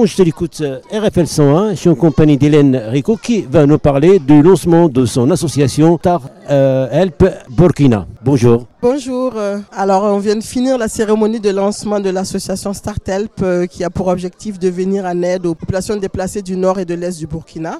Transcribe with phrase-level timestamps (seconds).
[0.00, 3.66] Bon, je te l'écoute, euh, RFL 101, je suis en compagnie d'Hélène Rico qui va
[3.66, 8.06] nous parler du lancement de son association Tar euh, Help Burkina.
[8.24, 8.64] Bonjour.
[8.80, 9.34] Bonjour.
[9.36, 13.84] euh, Alors, on vient de finir la cérémonie de lancement de l'association Startelp euh, qui
[13.84, 17.18] a pour objectif de venir en aide aux populations déplacées du nord et de l'est
[17.18, 17.76] du Burkina.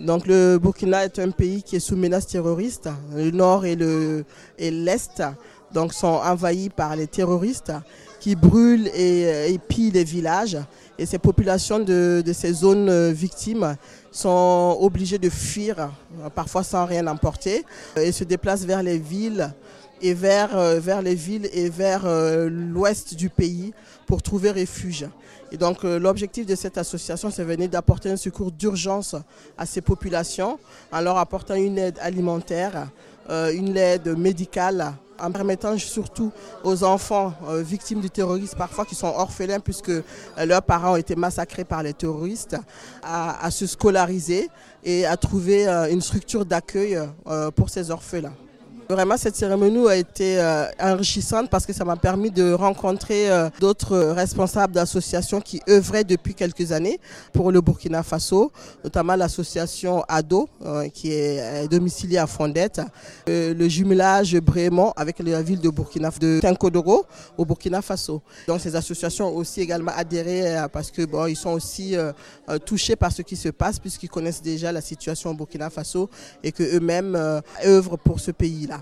[0.00, 2.88] Donc, le Burkina est un pays qui est sous menace terroriste.
[3.14, 4.24] Le nord et le
[4.58, 5.22] et l'est
[5.90, 7.72] sont envahis par les terroristes
[8.20, 10.58] qui brûlent et, euh, pillent les villages.
[10.98, 13.76] Et ces populations de, ces zones euh, victimes
[14.10, 15.90] sont obligées de fuir,
[16.34, 17.64] parfois sans rien emporter,
[17.96, 19.52] et se déplacent vers les villes
[20.02, 23.72] et vers, euh, vers les villes et vers euh, l'ouest du pays
[24.06, 25.06] pour trouver refuge.
[25.52, 29.14] Et donc euh, l'objectif de cette association, c'est venir d'apporter un secours d'urgence
[29.56, 30.58] à ces populations
[30.90, 32.88] en leur apportant une aide alimentaire,
[33.30, 36.32] une aide médicale, en permettant surtout
[36.64, 39.92] aux enfants victimes du terrorisme, parfois qui sont orphelins puisque
[40.44, 42.56] leurs parents ont été massacrés par les terroristes,
[43.04, 44.48] à, se scolariser
[44.82, 46.98] et à trouver une structure d'accueil
[47.54, 48.34] pour ces orphelins.
[48.92, 53.48] Vraiment, cette cérémonie a été euh, enrichissante parce que ça m'a permis de rencontrer euh,
[53.58, 57.00] d'autres responsables d'associations qui œuvraient depuis quelques années
[57.32, 58.52] pour le Burkina Faso,
[58.84, 62.82] notamment l'association ADO euh, qui est domiciliée à Fondette,
[63.26, 67.06] le jumelage Brémont avec la ville de Burkina de Tinkodoro
[67.38, 68.20] au Burkina Faso.
[68.46, 71.96] Donc ces associations ont aussi également adhéré parce que bon, ils sont aussi
[72.66, 76.10] touchés par ce qui se passe puisqu'ils connaissent déjà la situation au Burkina Faso
[76.44, 77.16] et que eux-mêmes
[77.64, 78.81] œuvrent pour ce pays-là.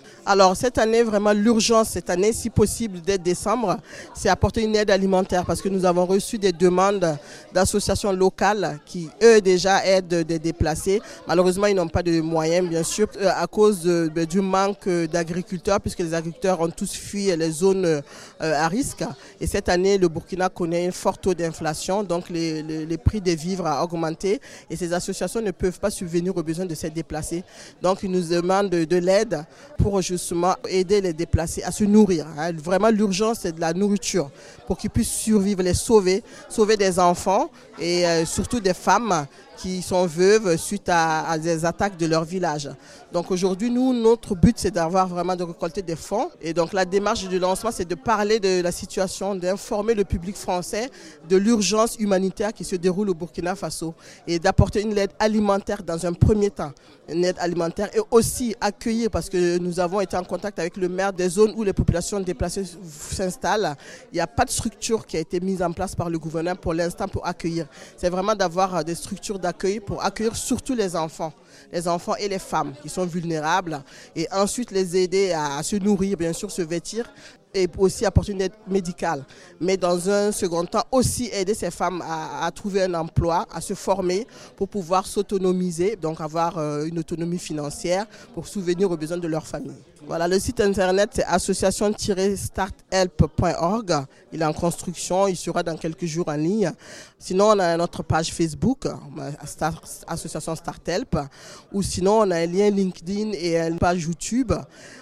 [0.23, 3.77] Alors cette année, vraiment l'urgence cette année, si possible dès décembre,
[4.13, 7.17] c'est apporter une aide alimentaire parce que nous avons reçu des demandes
[7.51, 11.01] d'associations locales qui, eux, déjà aident des déplacés.
[11.27, 15.81] Malheureusement, ils n'ont pas de moyens, bien sûr, euh, à cause de- du manque d'agriculteurs
[15.81, 18.01] puisque les agriculteurs ont tous fui les zones euh,
[18.39, 19.03] à risque.
[19.39, 23.21] Et cette année, le Burkina connaît un fort taux d'inflation, donc les, les- les prix
[23.21, 24.39] des vivres a augmenté
[24.69, 27.43] et ces associations ne peuvent pas subvenir aux besoins de ces déplacés.
[27.81, 29.43] Donc, ils nous demandent de, de l'aide
[29.79, 32.25] pour justement aider les déplacés à se nourrir.
[32.37, 32.51] hein.
[32.53, 34.29] Vraiment, l'urgence, c'est de la nourriture
[34.67, 37.49] pour qu'ils puissent survivre, les sauver, sauver des enfants
[37.79, 39.25] et euh, surtout des femmes
[39.61, 42.67] qui sont veuves suite à, des attaques de leur village.
[43.13, 46.31] Donc aujourd'hui, nous, notre but, c'est d'avoir vraiment de récolter des fonds.
[46.41, 50.35] Et donc la démarche du lancement, c'est de parler de la situation, d'informer le public
[50.35, 50.89] français
[51.29, 53.93] de l'urgence humanitaire qui se déroule au Burkina Faso
[54.25, 56.71] et d'apporter une aide alimentaire dans un premier temps.
[57.07, 60.89] Une aide alimentaire et aussi accueillir, parce que nous avons été en contact avec le
[60.89, 63.75] maire des zones où les populations déplacées s'installent.
[64.11, 66.55] Il n'y a pas de structure qui a été mise en place par le gouvernement
[66.55, 67.67] pour l'instant pour accueillir.
[67.97, 69.50] C'est vraiment d'avoir euh, des structures d'accueil
[69.85, 71.33] pour accueillir surtout les enfants,
[71.71, 73.81] les enfants et les femmes qui sont vulnérables
[74.15, 77.11] et ensuite les aider à, se nourrir, bien sûr, se vêtir
[77.53, 79.25] et aussi apporter une aide médicale.
[79.59, 83.73] Mais dans un second temps, aussi aider ces femmes à, trouver un emploi, à se
[83.73, 89.27] former pour pouvoir s'autonomiser, donc avoir euh, une autonomie financière pour souvenir aux besoins de
[89.27, 89.75] leur famille.
[90.07, 94.05] Voilà, le site internet c'est association-starthelp.org.
[94.33, 96.71] Il est en construction, il sera dans quelques jours en ligne.
[97.19, 98.95] Sinon, on a notre page Facebook, euh,
[100.07, 101.15] Association Starthelp,
[101.71, 104.53] ou sinon on a un lien LinkedIn et une page YouTube.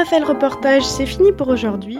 [0.09, 1.99] RFL Reportage, c'est fini pour aujourd'hui.